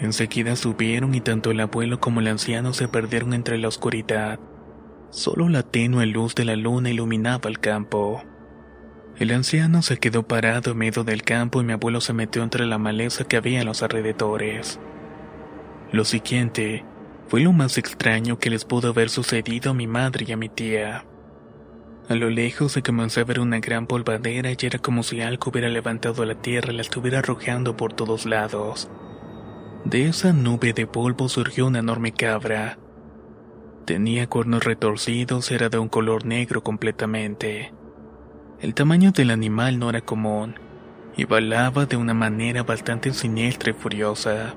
Enseguida 0.00 0.56
subieron 0.56 1.14
y 1.14 1.20
tanto 1.20 1.50
el 1.50 1.60
abuelo 1.60 2.00
como 2.00 2.20
el 2.20 2.28
anciano 2.28 2.72
se 2.72 2.88
perdieron 2.88 3.32
entre 3.32 3.58
la 3.58 3.68
oscuridad. 3.68 4.40
Solo 5.10 5.48
la 5.48 5.62
tenue 5.62 6.06
luz 6.06 6.34
de 6.34 6.44
la 6.44 6.56
luna 6.56 6.90
iluminaba 6.90 7.48
el 7.48 7.58
campo. 7.58 8.22
El 9.18 9.32
anciano 9.32 9.82
se 9.82 9.98
quedó 9.98 10.26
parado 10.26 10.72
en 10.72 10.78
medio 10.78 11.04
del 11.04 11.22
campo 11.22 11.60
y 11.60 11.64
mi 11.64 11.72
abuelo 11.72 12.00
se 12.00 12.12
metió 12.12 12.42
entre 12.42 12.66
la 12.66 12.78
maleza 12.78 13.24
que 13.24 13.36
había 13.36 13.60
en 13.60 13.66
los 13.66 13.82
alrededores. 13.82 14.80
Lo 15.92 16.04
siguiente 16.04 16.84
fue 17.30 17.42
lo 17.42 17.52
más 17.52 17.78
extraño 17.78 18.40
que 18.40 18.50
les 18.50 18.64
pudo 18.64 18.88
haber 18.88 19.08
sucedido 19.08 19.70
a 19.70 19.74
mi 19.74 19.86
madre 19.86 20.24
y 20.26 20.32
a 20.32 20.36
mi 20.36 20.48
tía. 20.48 21.04
A 22.08 22.14
lo 22.16 22.28
lejos 22.28 22.72
se 22.72 22.82
comenzó 22.82 23.20
a 23.20 23.24
ver 23.24 23.38
una 23.38 23.60
gran 23.60 23.86
polvadera 23.86 24.50
y 24.50 24.56
era 24.60 24.80
como 24.80 25.04
si 25.04 25.20
algo 25.20 25.52
hubiera 25.52 25.68
levantado 25.68 26.24
la 26.24 26.34
tierra 26.34 26.72
y 26.72 26.76
la 26.76 26.82
estuviera 26.82 27.20
arrojando 27.20 27.76
por 27.76 27.92
todos 27.92 28.26
lados. 28.26 28.90
De 29.84 30.08
esa 30.08 30.32
nube 30.32 30.72
de 30.72 30.88
polvo 30.88 31.28
surgió 31.28 31.68
una 31.68 31.78
enorme 31.78 32.10
cabra. 32.10 32.78
Tenía 33.84 34.26
cuernos 34.26 34.64
retorcidos, 34.64 35.52
era 35.52 35.68
de 35.68 35.78
un 35.78 35.88
color 35.88 36.26
negro 36.26 36.64
completamente. 36.64 37.72
El 38.60 38.74
tamaño 38.74 39.12
del 39.12 39.30
animal 39.30 39.78
no 39.78 39.88
era 39.88 40.00
común, 40.00 40.56
y 41.16 41.26
balaba 41.26 41.86
de 41.86 41.96
una 41.96 42.12
manera 42.12 42.64
bastante 42.64 43.12
siniestra 43.12 43.70
y 43.70 43.74
furiosa. 43.74 44.56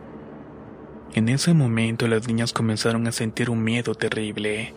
En 1.16 1.30
ese 1.30 1.54
momento 1.54 2.08
las 2.08 2.28
niñas 2.28 2.54
comenzaron 2.54 3.06
a 3.06 3.12
sentir 3.12 3.52
un 3.52 3.64
miedo 3.64 3.94
terrible. 3.94 4.74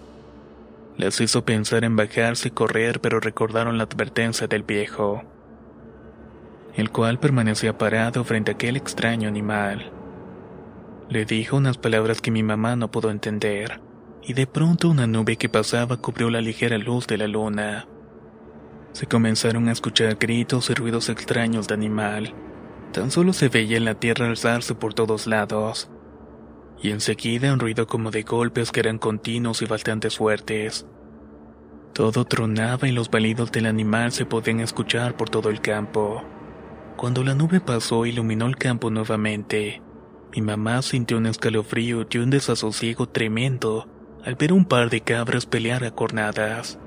Las 0.98 1.18
hizo 1.22 1.46
pensar 1.46 1.82
en 1.82 1.96
bajarse 1.96 2.48
y 2.48 2.50
correr, 2.50 3.00
pero 3.00 3.20
recordaron 3.20 3.78
la 3.78 3.84
advertencia 3.84 4.46
del 4.46 4.62
viejo, 4.62 5.22
el 6.74 6.90
cual 6.90 7.18
permanecía 7.18 7.78
parado 7.78 8.22
frente 8.22 8.50
a 8.50 8.54
aquel 8.54 8.76
extraño 8.76 9.28
animal. 9.28 9.90
Le 11.08 11.24
dijo 11.24 11.56
unas 11.56 11.78
palabras 11.78 12.20
que 12.20 12.30
mi 12.30 12.42
mamá 12.42 12.76
no 12.76 12.90
pudo 12.90 13.10
entender, 13.10 13.80
y 14.22 14.34
de 14.34 14.46
pronto 14.46 14.90
una 14.90 15.06
nube 15.06 15.36
que 15.36 15.48
pasaba 15.48 15.96
cubrió 15.96 16.28
la 16.28 16.42
ligera 16.42 16.76
luz 16.76 17.06
de 17.06 17.16
la 17.16 17.28
luna. 17.28 17.86
Se 18.92 19.06
comenzaron 19.06 19.68
a 19.68 19.72
escuchar 19.72 20.16
gritos 20.16 20.68
y 20.68 20.74
ruidos 20.74 21.08
extraños 21.08 21.66
de 21.66 21.74
animal. 21.74 22.34
Tan 22.92 23.10
solo 23.10 23.32
se 23.32 23.48
veía 23.48 23.80
la 23.80 23.94
tierra 23.94 24.26
alzarse 24.26 24.74
por 24.74 24.92
todos 24.92 25.26
lados. 25.26 25.90
Y 26.82 26.90
enseguida 26.90 27.52
un 27.52 27.60
ruido 27.60 27.86
como 27.86 28.10
de 28.10 28.22
golpes 28.22 28.70
que 28.70 28.80
eran 28.80 28.98
continuos 28.98 29.62
y 29.62 29.66
bastante 29.66 30.10
fuertes. 30.10 30.86
Todo 31.92 32.26
tronaba 32.26 32.86
y 32.86 32.92
los 32.92 33.10
balidos 33.10 33.50
del 33.52 33.66
animal 33.66 34.12
se 34.12 34.26
podían 34.26 34.60
escuchar 34.60 35.16
por 35.16 35.30
todo 35.30 35.48
el 35.48 35.60
campo. 35.60 36.22
Cuando 36.96 37.24
la 37.24 37.34
nube 37.34 37.60
pasó 37.60 38.04
iluminó 38.04 38.46
el 38.46 38.56
campo 38.56 38.90
nuevamente, 38.90 39.82
mi 40.34 40.42
mamá 40.42 40.82
sintió 40.82 41.16
un 41.16 41.26
escalofrío 41.26 42.06
y 42.10 42.18
un 42.18 42.30
desasosiego 42.30 43.08
tremendo 43.08 43.88
al 44.24 44.34
ver 44.34 44.52
un 44.52 44.64
par 44.64 44.90
de 44.90 45.00
cabras 45.00 45.46
pelear 45.46 45.84
a 45.84 45.92
cornadas. 45.92 46.78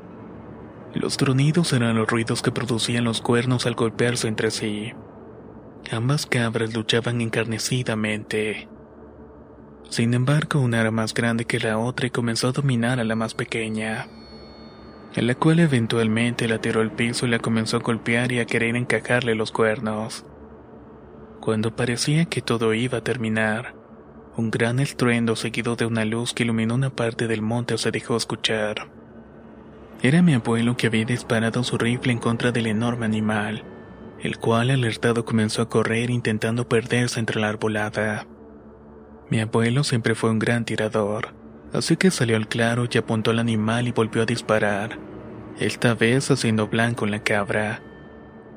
Los 0.93 1.17
tronidos 1.17 1.71
eran 1.73 1.95
los 1.95 2.07
ruidos 2.07 2.41
que 2.41 2.51
producían 2.51 3.05
los 3.05 3.21
cuernos 3.21 3.65
al 3.65 3.75
golpearse 3.75 4.27
entre 4.27 4.51
sí. 4.51 4.93
Ambas 5.91 6.25
cabras 6.25 6.73
luchaban 6.73 7.21
encarnecidamente. 7.21 8.67
Sin 9.89 10.13
embargo, 10.13 10.59
una 10.59 10.81
era 10.81 10.91
más 10.91 11.15
grande 11.15 11.45
que 11.45 11.59
la 11.59 11.79
otra 11.79 12.07
y 12.07 12.11
comenzó 12.11 12.49
a 12.49 12.51
dominar 12.51 12.99
a 12.99 13.03
la 13.03 13.15
más 13.15 13.33
pequeña, 13.33 14.07
en 15.15 15.25
la 15.25 15.33
cual 15.33 15.59
eventualmente 15.59 16.47
la 16.47 16.61
tiró 16.61 16.81
al 16.81 16.91
piso 16.91 17.25
y 17.25 17.29
la 17.29 17.39
comenzó 17.39 17.77
a 17.77 17.79
golpear 17.79 18.31
y 18.31 18.39
a 18.39 18.45
querer 18.45 18.75
encajarle 18.75 19.33
los 19.33 19.51
cuernos. 19.51 20.25
Cuando 21.39 21.75
parecía 21.75 22.25
que 22.25 22.41
todo 22.41 22.75
iba 22.75 22.99
a 22.99 23.03
terminar, 23.03 23.73
un 24.37 24.51
gran 24.51 24.79
estruendo 24.79 25.35
seguido 25.35 25.75
de 25.75 25.87
una 25.87 26.05
luz 26.05 26.33
que 26.33 26.43
iluminó 26.43 26.75
una 26.75 26.91
parte 26.91 27.27
del 27.27 27.41
monte 27.41 27.77
se 27.79 27.89
dejó 27.89 28.15
escuchar. 28.15 28.91
Era 30.03 30.21
mi 30.21 30.35
abuelo 30.35 30.77
que 30.77 30.87
había 30.87 31.03
disparado 31.03 31.63
su 31.63 31.77
rifle 31.79 32.13
en 32.13 32.19
contra 32.19 32.51
del 32.51 32.67
enorme 32.67 33.05
animal, 33.05 33.63
el 34.21 34.37
cual 34.37 34.69
alertado 34.69 35.25
comenzó 35.25 35.63
a 35.63 35.69
correr 35.69 36.11
intentando 36.11 36.69
perderse 36.69 37.19
entre 37.19 37.41
la 37.41 37.49
arbolada. 37.49 38.27
Mi 39.29 39.39
abuelo 39.39 39.83
siempre 39.83 40.15
fue 40.15 40.31
un 40.31 40.39
gran 40.39 40.65
tirador, 40.65 41.33
así 41.71 41.97
que 41.97 42.09
salió 42.09 42.35
al 42.35 42.47
claro 42.47 42.85
y 42.91 42.97
apuntó 42.97 43.29
al 43.29 43.39
animal 43.39 43.87
y 43.87 43.91
volvió 43.91 44.23
a 44.23 44.25
disparar, 44.25 44.97
esta 45.59 45.93
vez 45.93 46.31
haciendo 46.31 46.67
blanco 46.67 47.05
en 47.05 47.11
la 47.11 47.23
cabra, 47.23 47.83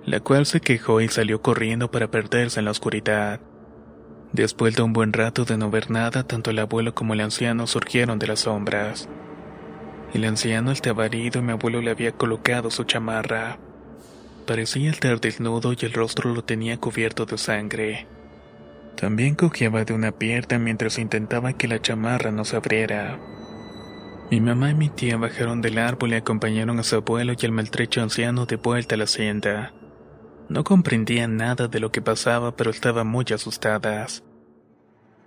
la 0.06 0.20
cual 0.20 0.46
se 0.46 0.60
quejó 0.60 1.02
y 1.02 1.08
salió 1.08 1.42
corriendo 1.42 1.90
para 1.90 2.10
perderse 2.10 2.58
en 2.60 2.64
la 2.64 2.70
oscuridad. 2.70 3.40
Después 4.32 4.74
de 4.74 4.82
un 4.82 4.94
buen 4.94 5.12
rato 5.12 5.44
de 5.44 5.58
no 5.58 5.70
ver 5.70 5.90
nada, 5.90 6.22
tanto 6.22 6.50
el 6.50 6.58
abuelo 6.58 6.94
como 6.94 7.12
el 7.12 7.20
anciano 7.20 7.66
surgieron 7.66 8.18
de 8.18 8.28
las 8.28 8.40
sombras. 8.40 9.10
El 10.14 10.24
anciano 10.24 10.72
estaba 10.72 11.04
herido 11.04 11.40
y 11.40 11.42
mi 11.42 11.52
abuelo 11.52 11.82
le 11.82 11.90
había 11.90 12.12
colocado 12.12 12.70
su 12.70 12.84
chamarra. 12.84 13.58
Parecía 14.46 14.90
estar 14.90 15.20
desnudo 15.20 15.74
y 15.74 15.84
el 15.84 15.92
rostro 15.92 16.32
lo 16.32 16.42
tenía 16.44 16.78
cubierto 16.78 17.26
de 17.26 17.36
sangre. 17.36 18.06
También 18.96 19.34
cojeaba 19.34 19.84
de 19.84 19.94
una 19.94 20.12
pierna 20.12 20.58
mientras 20.58 20.98
intentaba 20.98 21.52
que 21.54 21.68
la 21.68 21.80
chamarra 21.80 22.30
no 22.30 22.44
se 22.44 22.56
abriera. 22.56 23.18
Mi 24.30 24.40
mamá 24.40 24.70
y 24.70 24.74
mi 24.74 24.88
tía 24.88 25.16
bajaron 25.16 25.60
del 25.60 25.78
árbol 25.78 26.12
y 26.12 26.14
acompañaron 26.14 26.78
a 26.78 26.82
su 26.82 26.96
abuelo 26.96 27.34
y 27.38 27.46
al 27.46 27.52
maltrecho 27.52 28.02
anciano 28.02 28.46
de 28.46 28.56
vuelta 28.56 28.94
a 28.94 28.98
la 28.98 29.04
hacienda. 29.04 29.72
No 30.48 30.64
comprendían 30.64 31.36
nada 31.36 31.68
de 31.68 31.80
lo 31.80 31.92
que 31.92 32.02
pasaba, 32.02 32.56
pero 32.56 32.70
estaban 32.70 33.06
muy 33.06 33.26
asustadas. 33.32 34.22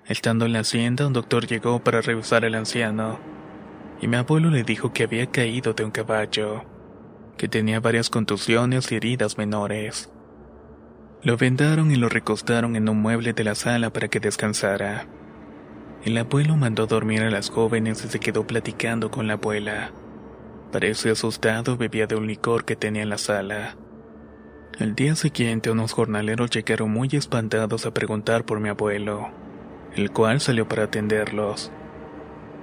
Estando 0.07 0.45
en 0.45 0.53
la 0.53 0.59
hacienda, 0.59 1.07
un 1.07 1.13
doctor 1.13 1.47
llegó 1.47 1.83
para 1.83 2.01
revisar 2.01 2.45
al 2.45 2.55
anciano 2.55 3.19
y 4.01 4.07
mi 4.07 4.17
abuelo 4.17 4.49
le 4.49 4.63
dijo 4.63 4.93
que 4.93 5.03
había 5.03 5.27
caído 5.27 5.73
de 5.73 5.83
un 5.83 5.91
caballo, 5.91 6.63
que 7.37 7.47
tenía 7.47 7.79
varias 7.79 8.09
contusiones 8.09 8.91
y 8.91 8.95
heridas 8.95 9.37
menores. 9.37 10.11
Lo 11.25 11.37
vendaron 11.37 11.89
y 11.89 11.95
lo 11.95 12.07
recostaron 12.07 12.75
en 12.75 12.87
un 12.87 13.01
mueble 13.01 13.33
de 13.33 13.43
la 13.43 13.55
sala 13.55 13.89
para 13.89 14.09
que 14.09 14.19
descansara. 14.19 15.07
El 16.03 16.19
abuelo 16.19 16.55
mandó 16.55 16.85
dormir 16.85 17.23
a 17.23 17.31
las 17.31 17.49
jóvenes 17.49 18.05
y 18.05 18.09
se 18.09 18.19
quedó 18.19 18.45
platicando 18.45 19.09
con 19.09 19.25
la 19.25 19.33
abuela. 19.33 19.91
Parece 20.71 21.09
asustado, 21.09 21.77
bebía 21.77 22.05
de 22.05 22.15
un 22.15 22.27
licor 22.27 22.63
que 22.63 22.75
tenía 22.75 23.01
en 23.01 23.09
la 23.09 23.17
sala. 23.17 23.75
Al 24.79 24.93
día 24.93 25.15
siguiente 25.15 25.71
unos 25.71 25.93
jornaleros 25.93 26.51
llegaron 26.51 26.91
muy 26.91 27.09
espantados 27.13 27.87
a 27.87 27.91
preguntar 27.91 28.45
por 28.45 28.59
mi 28.59 28.69
abuelo, 28.69 29.31
el 29.95 30.11
cual 30.11 30.41
salió 30.41 30.67
para 30.67 30.83
atenderlos. 30.83 31.71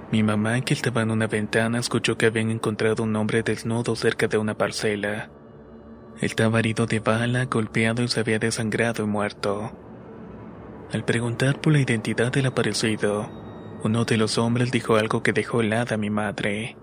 Mi 0.09 0.23
mamá, 0.23 0.61
que 0.61 0.73
estaba 0.73 1.01
en 1.01 1.11
una 1.11 1.27
ventana, 1.27 1.79
escuchó 1.79 2.17
que 2.17 2.27
habían 2.27 2.49
encontrado 2.49 3.03
un 3.03 3.13
hombre 3.17 3.43
desnudo 3.43 3.93
cerca 3.97 4.29
de 4.29 4.37
una 4.37 4.57
parcela. 4.57 5.29
Estaba 6.21 6.59
herido 6.59 6.85
de 6.85 6.99
bala, 6.99 7.45
golpeado 7.45 8.03
y 8.03 8.07
se 8.07 8.19
había 8.19 8.39
desangrado 8.39 9.03
y 9.03 9.07
muerto. 9.07 9.71
Al 10.91 11.03
preguntar 11.03 11.59
por 11.59 11.73
la 11.73 11.79
identidad 11.79 12.31
del 12.31 12.45
aparecido, 12.45 13.29
uno 13.83 14.05
de 14.05 14.17
los 14.17 14.37
hombres 14.37 14.71
dijo 14.71 14.95
algo 14.95 15.23
que 15.23 15.33
dejó 15.33 15.61
helada 15.61 15.95
a 15.95 15.97
mi 15.97 16.09
madre. 16.09 16.77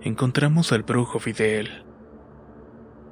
Encontramos 0.00 0.72
al 0.72 0.82
brujo 0.82 1.18
Fidel. 1.18 1.84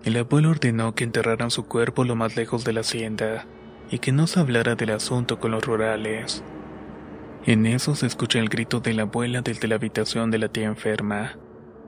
El 0.05 0.17
abuelo 0.17 0.51
ordenó 0.51 0.95
que 0.95 1.05
enterraran 1.05 1.51
su 1.51 1.67
cuerpo 1.67 2.05
lo 2.05 2.17
más 2.17 2.37
lejos 2.37 2.65
de 2.65 2.73
la 2.73 2.81
hacienda 2.81 3.47
y 3.91 3.99
que 3.99 4.13
no 4.13 4.27
se 4.27 4.41
hablara 4.41 4.75
del 4.75 4.91
asunto 4.91 5.39
con 5.39 5.51
los 5.51 5.65
rurales. 5.65 6.43
En 7.45 7.67
eso 7.67 7.95
se 7.95 8.07
escucha 8.07 8.39
el 8.39 8.49
grito 8.49 8.81
de 8.81 8.95
la 8.95 9.03
abuela 9.03 9.43
desde 9.43 9.69
la 9.69 9.77
habitación 9.77 10.31
de 10.31 10.39
la 10.39 10.49
tía 10.49 10.67
enferma. 10.67 11.37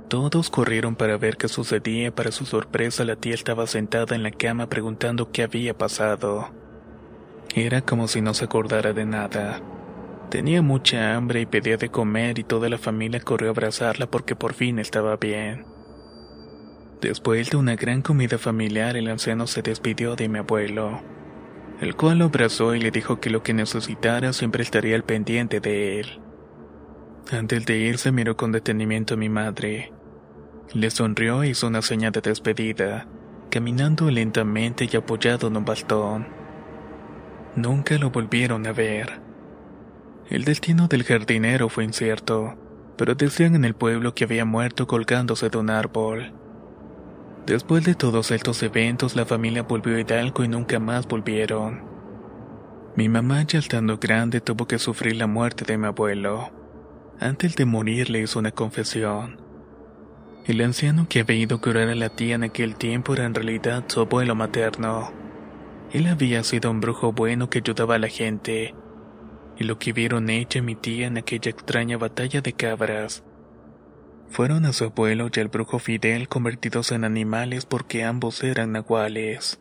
Todos 0.09 0.51
corrieron 0.51 0.97
para 0.97 1.19
ver 1.19 1.37
qué 1.37 1.49
sucedía. 1.49 2.15
Para 2.15 2.33
su 2.33 2.47
sorpresa, 2.47 3.05
la 3.05 3.17
tía 3.17 3.35
estaba 3.35 3.67
sentada 3.67 4.17
en 4.17 4.23
la 4.23 4.31
cama 4.31 4.69
preguntando 4.69 5.31
qué 5.31 5.43
había 5.43 5.77
pasado. 5.77 6.51
Era 7.55 7.83
como 7.83 8.09
si 8.09 8.21
no 8.21 8.35
se 8.35 8.47
acordara 8.47 8.93
de 8.93 9.05
nada. 9.05 9.61
Tenía 10.31 10.63
mucha 10.63 11.15
hambre 11.15 11.41
y 11.41 11.47
pedía 11.47 11.77
de 11.77 11.89
comer 11.89 12.39
y 12.39 12.45
toda 12.45 12.69
la 12.69 12.79
familia 12.79 13.21
corrió 13.21 13.49
a 13.49 13.53
abrazarla 13.53 14.11
porque 14.11 14.37
por 14.37 14.55
fin 14.55 14.79
estaba 14.79 15.17
bien. 15.17 15.65
Después 17.01 17.51
de 17.51 17.57
una 17.57 17.77
gran 17.77 18.03
comida 18.03 18.39
familiar, 18.39 18.97
el 18.97 19.09
anciano 19.09 19.47
se 19.47 19.63
despidió 19.63 20.17
de 20.17 20.29
mi 20.29 20.39
abuelo 20.39 21.01
el 21.81 21.95
cual 21.95 22.19
lo 22.19 22.27
abrazó 22.27 22.75
y 22.75 22.81
le 22.81 22.91
dijo 22.91 23.21
que 23.21 23.31
lo 23.31 23.43
que 23.43 23.55
necesitara 23.55 24.33
siempre 24.33 24.63
estaría 24.63 24.97
al 24.97 25.05
pendiente 25.05 25.61
de 25.61 26.01
él. 26.01 26.21
Antes 27.31 27.67
de 27.67 27.79
irse 27.79 28.11
miró 28.11 28.37
con 28.37 28.53
detenimiento 28.53 29.15
a 29.15 29.17
mi 29.17 29.29
madre. 29.29 29.93
Le 30.75 30.91
sonrió 30.91 31.43
e 31.43 31.49
hizo 31.49 31.67
una 31.67 31.81
señal 31.81 32.13
de 32.13 32.21
despedida, 32.21 33.07
caminando 33.51 34.11
lentamente 34.11 34.89
y 34.91 34.97
apoyado 34.97 35.49
en 35.49 35.57
un 35.57 35.65
bastón. 35.65 36.29
Nunca 37.57 37.97
lo 37.97 38.11
volvieron 38.11 38.67
a 38.67 38.73
ver. 38.73 39.21
El 40.29 40.45
destino 40.45 40.87
del 40.87 41.05
jardinero 41.05 41.71
fue 41.71 41.85
incierto, 41.85 42.55
pero 42.99 43.15
decían 43.15 43.55
en 43.55 43.65
el 43.65 43.75
pueblo 43.75 44.15
que 44.15 44.25
había 44.25 44.45
muerto 44.45 44.87
colgándose 44.87 45.49
de 45.49 45.57
un 45.57 45.71
árbol. 45.71 46.35
Después 47.47 47.85
de 47.85 47.95
todos 47.95 48.31
estos 48.31 48.63
eventos, 48.63 49.17
la 49.17 49.25
familia 49.25 49.63
volvió 49.63 49.97
a 49.97 50.01
Hidalgo 50.01 50.45
y 50.45 50.49
nunca 50.49 50.79
más 50.79 51.09
volvieron. 51.09 51.83
Mi 52.95 53.09
mamá, 53.09 53.43
ya 53.45 53.59
estando 53.59 53.97
grande, 53.97 54.43
tuvo 54.43 54.67
que 54.67 54.79
sufrir 54.79 55.17
la 55.17 55.27
muerte 55.27 55.65
de 55.65 55.79
mi 55.79 55.87
abuelo. 55.87 56.51
Antes 57.21 57.57
de 57.57 57.65
morir 57.65 58.11
le 58.11 58.21
hizo 58.21 58.39
una 58.39 58.51
confesión. 58.51 59.48
El 60.49 60.63
anciano 60.63 61.07
que 61.11 61.21
había 61.21 61.37
ido 61.37 61.57
a 61.57 61.61
curar 61.61 61.91
a 61.91 61.95
la 61.95 62.09
tía 62.09 62.35
en 62.35 62.43
aquel 62.43 62.75
tiempo 62.75 63.13
era 63.13 63.27
en 63.27 63.35
realidad 63.35 63.85
su 63.87 64.01
abuelo 64.01 64.35
materno. 64.35 65.13
Él 65.93 66.07
había 66.07 66.43
sido 66.43 66.71
un 66.71 66.81
brujo 66.81 67.13
bueno 67.13 67.51
que 67.51 67.59
ayudaba 67.59 67.97
a 67.97 67.99
la 67.99 68.09
gente. 68.09 68.75
Y 69.59 69.65
lo 69.65 69.79
que 69.79 69.93
vieron 69.93 70.31
ella 70.31 70.59
y 70.59 70.63
mi 70.63 70.75
tía 70.75 71.07
en 71.07 71.19
aquella 71.19 71.51
extraña 71.51 71.99
batalla 71.99 72.41
de 72.41 72.55
cabras 72.55 73.23
Fueron 74.31 74.65
a 74.65 74.73
su 74.73 74.85
abuelo 74.85 75.29
y 75.31 75.39
al 75.39 75.49
brujo 75.49 75.79
Fidel 75.79 76.29
convertidos 76.29 76.93
en 76.93 77.05
animales 77.05 77.67
porque 77.67 78.05
ambos 78.05 78.43
eran 78.43 78.73
nahuales. 78.73 79.61